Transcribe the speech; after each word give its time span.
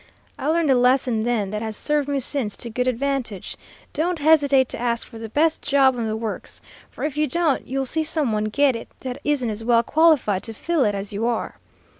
I 0.39 0.47
learned 0.47 0.71
a 0.71 0.75
lesson 0.75 1.21
then 1.25 1.51
that 1.51 1.61
has 1.61 1.77
served 1.77 2.09
me 2.09 2.19
since 2.19 2.57
to 2.57 2.71
good 2.71 2.87
advantage. 2.87 3.55
Don't 3.93 4.17
hesitate 4.17 4.67
to 4.69 4.79
ask 4.81 5.05
for 5.07 5.19
the 5.19 5.29
best 5.29 5.61
job 5.61 5.95
on 5.95 6.07
the 6.07 6.15
works, 6.15 6.59
for 6.89 7.03
if 7.03 7.17
you 7.17 7.27
don't 7.27 7.67
you'll 7.67 7.85
see 7.85 8.03
some 8.03 8.31
one 8.31 8.45
get 8.45 8.75
it 8.75 8.87
that 9.01 9.21
isn't 9.23 9.51
as 9.51 9.63
well 9.63 9.83
qualified 9.83 10.41
to 10.41 10.55
fill 10.55 10.85
it 10.85 10.95
as 10.95 11.13
you 11.13 11.27
are. 11.27 11.59